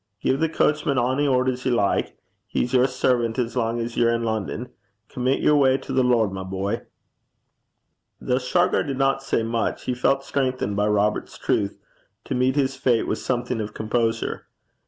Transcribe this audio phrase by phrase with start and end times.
[0.19, 2.17] Gie the coachman ony orders ye like.
[2.47, 4.71] He's your servant as lang 's ye're in London.
[5.09, 6.81] Commit yer way to the Lord, my boy.'
[8.19, 11.77] Though Shargar did not say much, he felt strengthened by Robert's truth
[12.23, 14.47] to meet his fate with something of composure.